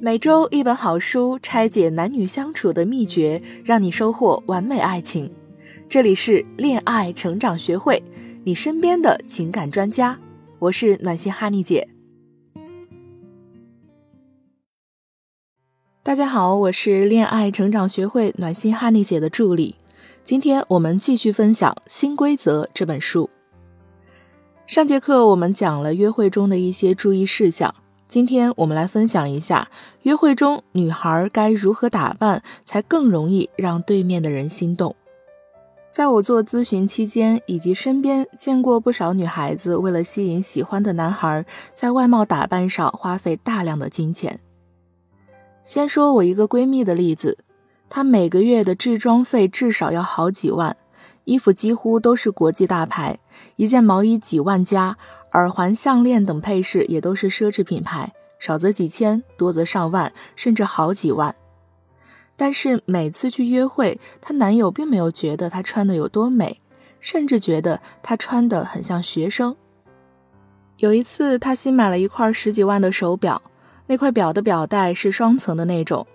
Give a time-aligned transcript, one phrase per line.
[0.00, 5.30] 每周一本好书，拆解男女相处的秘诀，让你收获完美爱情。
[5.88, 8.02] 这里是恋爱成长学会，
[8.42, 10.18] 你身边的情感专家。
[10.58, 11.88] 我是暖心哈尼姐。
[16.02, 19.76] 大家好，我是恋爱成长学会暖心哈尼姐的助理。
[20.24, 23.30] 今天我们继续分享《新规则》这本书。
[24.66, 27.74] 上节课我们讲了约会中的一些注意事项，
[28.06, 29.68] 今天我们来分享一下
[30.02, 34.94] 约会中女孩该如何打扮才更容易让对面的人心动。
[35.90, 44.40] 在我做咨询期间，以及身边见过不少女孩子为了吸引喜欢的男孩，在外貌打扮上花费大量的金钱。
[45.64, 47.38] 先说我一个闺蜜的例子，
[47.88, 50.76] 她每个月的制装费至少要好几万，
[51.24, 53.18] 衣服几乎都是国际大牌，
[53.56, 54.98] 一件毛衣几万加，
[55.34, 61.34] 耳环、项链等配饰也都是奢侈品牌，少则几千，多则上万，甚至好几万。
[62.36, 66.60] 但是每次去约会，她男友并没有觉得她穿的有多美，
[67.00, 69.54] 甚至觉得她穿的很像学生。
[70.78, 73.42] 有一次，她新买了一块十几万的手表。
[73.86, 76.06] 那块表的表带是双层的那种，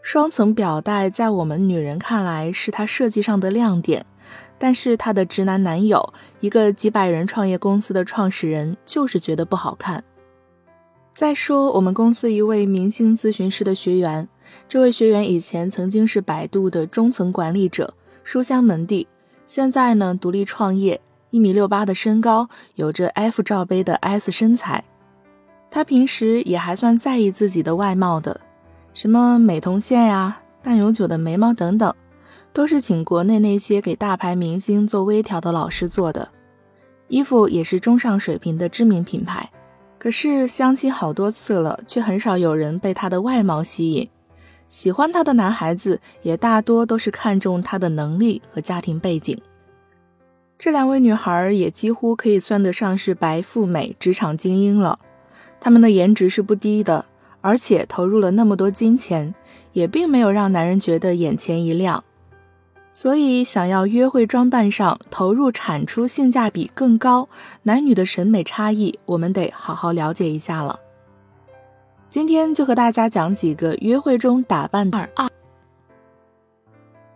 [0.00, 4.06] 双层表带在我们女人看来是它设计上的亮点，
[4.58, 10.02] 但是她的直男男友，一个几百人创业公司的创始人，就是觉得不好看。
[11.12, 14.28] 再说我们公司一位明星咨询师的学员，
[14.68, 17.92] 这位学员以前曾经是百度的中层管理者，
[18.22, 19.06] 书香门第，
[19.46, 24.84] 现在呢独立创业，一米六八的身高，有着 F 罩杯的 S 身材。
[25.70, 28.40] 他平时也还算在意自己的外貌的，
[28.94, 31.94] 什么美瞳线呀、半永久的眉毛等等，
[32.52, 36.28] 都是请国内那些给大牌明星做微调的老师做的。
[37.08, 39.50] 衣服也是中上水平的知名品牌。
[39.98, 44.08] 可是相亲好多次了，却很少有人被他的外貌吸引。
[44.68, 49.38] 喜欢他的男孩子也大多都是看中他的能力和家庭背景。
[50.58, 54.98] 这两位女孩也几乎可以算得上是白富美、职场精英了。
[55.60, 57.04] 他们的颜值是不低的，
[57.40, 59.34] 而且投入了那么多金钱，
[59.72, 62.02] 也并没有让男人觉得眼前一亮。
[62.92, 67.28] 所以，想要约会装扮上投入产出性价比更高，
[67.62, 70.80] 男女的审美差异，我们得好好了解一下了。
[72.08, 75.28] 今天就和大家讲几个约会中打扮二二。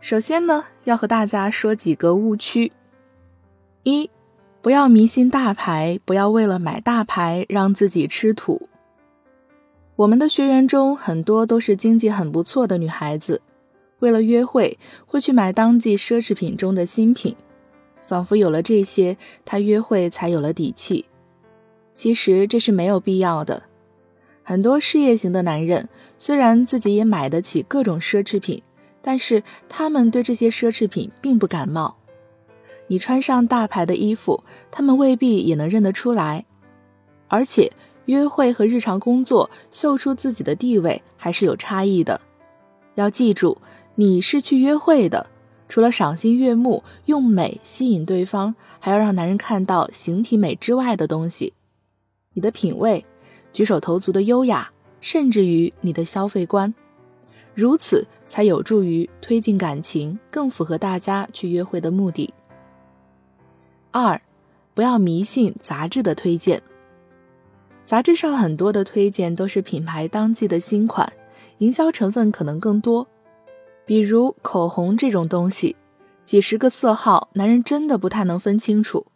[0.01, 2.73] 首先呢，要和大家说几个误区。
[3.83, 4.11] 一。
[4.63, 8.71] 不要迷信大牌，不要为了买大牌让自己吃土。
[9.95, 13.43] 我们的学员中很多都是经济很不错的女孩子，
[14.05, 17.35] 为了约会会去买当季奢侈品中的新品，
[18.03, 19.17] 仿佛有了这些，
[19.47, 21.07] 他约会才有了底气。
[21.95, 23.63] 其实这是没有必要的。
[24.43, 25.89] 很多事业型的男人
[26.19, 28.63] 虽然自己也买得起各种奢侈品，
[29.01, 31.97] 但是他们对这些奢侈品并不感冒。
[32.89, 36.45] 你穿上大牌的衣服，他们未必也能认得出来。
[37.29, 37.73] 而且，
[38.05, 42.21] 约会和日常工作秀出自己的地位还是有差异的。
[42.97, 43.59] 要记住，
[43.97, 45.31] 你是去约会的，
[45.69, 51.53] 除了赏心悦目、用美吸引对方，还要让男人看到形体美之外的东西。
[52.33, 53.05] 你的品味、
[53.53, 56.75] 举手投足的优雅，甚至于你的消费观，
[57.55, 62.35] 如此才有助于推进感情，更符合大家去约会的目的。
[63.93, 64.21] 二，
[64.75, 66.61] 不要迷信杂志的推荐。
[67.85, 71.13] 杂志上很多的推荐都是品牌当季的新款，
[71.59, 73.07] 营销成分可能更多。
[73.87, 75.77] 比如口红这种东西，
[76.25, 79.07] 几十个色号，男人真的不太能分清楚。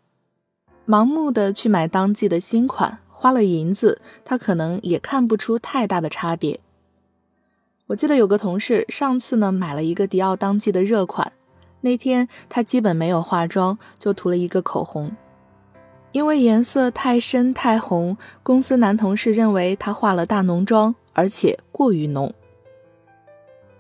[0.87, 6.61] 盲目的去买当季的新款，花了银子，他可能也看不出太大的差别。
[7.87, 11.33] 我记得有个同事上次呢买了一个迪奥当季的热款。
[11.81, 15.17] 那天她基本没有化妆，就涂了一个口红，
[16.13, 22.35] 因为颜色太深太红，公司男同事认为她化了大浓妆，而且过于浓。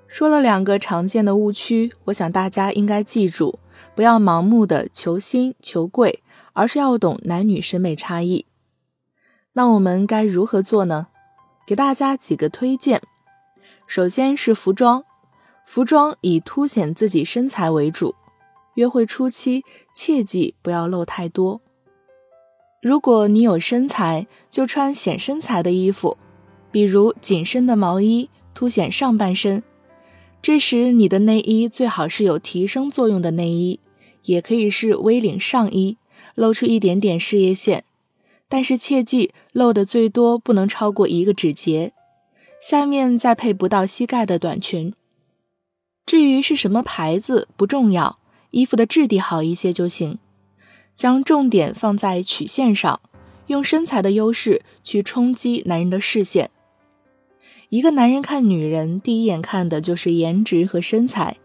[0.09, 3.59] 说了两个常见的误区，我想大家应该记住，
[3.95, 6.23] 不要盲目的求新求贵，
[6.55, 8.47] 而是要懂男女审美差异。
[9.53, 11.09] 那我们该如何做呢？
[11.67, 13.03] 给大家几个推荐，
[13.87, 15.05] 首先是服装。
[15.67, 18.15] 服装以凸显自己身材为主，
[18.75, 19.63] 约会初期
[19.95, 21.61] 切记不要露太多。
[22.81, 26.17] 如果你有身材，就穿显身材的衣服，
[26.71, 29.63] 比如紧身的毛衣，凸显上半身。
[30.41, 33.81] 这时你的内衣最好是有提升作用的内衣，
[34.25, 35.99] 也可以是 V 领上衣，
[36.35, 37.85] 露出一点点事业线，
[38.49, 41.93] 但是切记露的最多不能超过一个指节。
[42.61, 44.95] 下面再配不到膝盖的短裙。
[46.07, 48.19] 至于是什么牌子不重要，
[48.51, 50.19] 衣服的质地好一些就行。
[50.95, 53.01] 将重点放在曲线上，
[53.47, 56.51] 用身材的优势去冲击男人的视线。
[57.71, 61.37] 一个男人看女人，第一眼看的就是颜值和身材。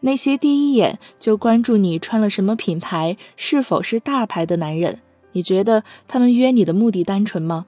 [0.00, 5.00] 那些第一眼就关注你穿了什么品牌，是否是大牌的男人，
[5.32, 7.66] 你觉得他们约你的目的单纯吗？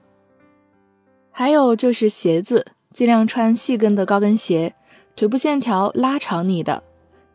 [1.31, 4.73] 还有就是鞋子，尽量穿细跟的高跟鞋，
[5.15, 6.83] 腿部线条拉长你的。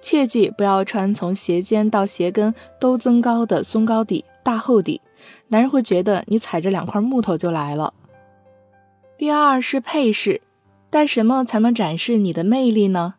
[0.02, 5.00] 切记不要穿从鞋尖到鞋跟都增高的松高底、大厚底，
[5.48, 7.94] 男人会觉得你踩着两块木头就来了。
[9.20, 10.40] 第二是配饰，
[10.88, 13.16] 戴什么才能展示你的魅力呢？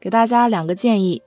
[0.00, 1.20] 给大家两个建议，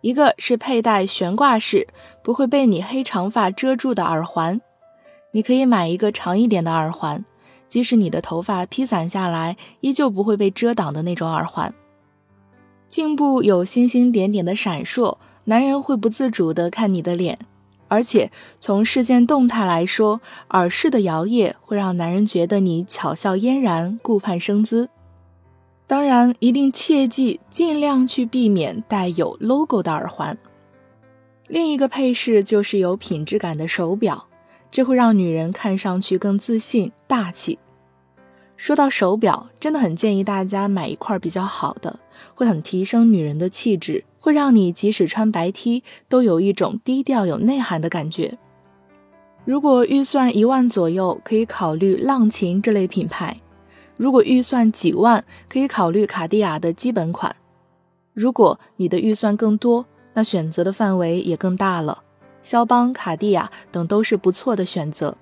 [0.00, 1.86] 一个是佩戴悬挂式，
[2.24, 4.60] 不会被你黑长发遮住的耳环，
[5.30, 7.24] 你可以买一个长一点的耳环，
[7.68, 11.72] 即使你的头发披散下来，依旧不会被遮挡的那种耳环。
[12.88, 17.38] 颈部有星星点点的闪烁，男人会不自主地看你的脸，
[17.90, 20.20] 而且从视线动态来说，
[20.50, 24.88] 耳饰的摇曳会让男人觉得你巧笑嫣然、顾盼生姿。
[25.88, 30.38] 当然，一定切记尽量去避免带有 logo 的耳环。
[31.48, 34.28] 另一个配饰就是有品质感的手表，
[34.70, 37.58] 这会让女人看上去更自信、大气。
[38.56, 41.98] 说到手表，真的很建议大家买一块比较好的，
[42.36, 48.38] 会很提升女人的气质，会让你即使穿白 T 都有一种低调有内涵的感觉。
[49.44, 53.38] 如果预算一万左右，可以考虑浪琴这类品牌；
[53.96, 57.32] 如果预算几万，可以考虑卡地亚的基本款；
[58.12, 62.02] 如果你的预算更多，那选择的范围也更大了，
[62.42, 65.16] 肖邦、卡地亚等都是不错的选择。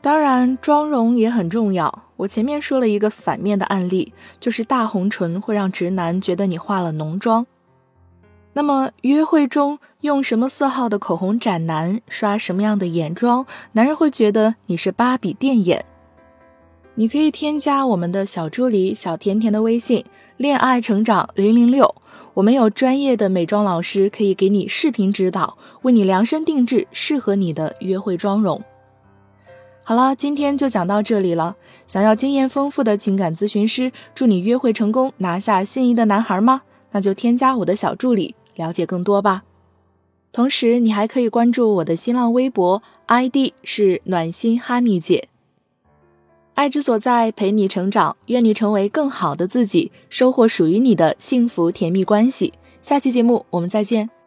[0.00, 2.06] 当然，妆容也很重要。
[2.16, 7.46] 我前面说了一个反面的案例，就是大红唇会让直男觉得你化了浓妆。
[8.54, 15.84] 那么，约会中用什么色号的口红斩男，刷什么样的眼妆，男人会觉得你是芭比电眼。
[16.94, 20.04] 你可以添加我们的小助理小甜甜的微信
[20.36, 21.94] “恋爱成长零零六”，
[22.34, 28.62] 我们有专业的美妆老师可以给你视频指导，为你量身定制适合你的约会妆容。
[29.82, 31.56] 好了，今天就讲到这里了。
[31.86, 36.60] 想要经验丰富的情感咨询师，祝你约会成功，拿下心仪的男孩吗？
[36.90, 39.42] 那就添加我的小助理，了解更多吧。
[40.32, 45.28] 同时，你还可以关注我的新浪微博，ID 是暖心哈尼姐。
[46.54, 52.52] 爱之所在，陪你成长，愿你成为更好的自己，收获属于你的幸福甜蜜关系。
[52.80, 54.21] 下期节目我们再见。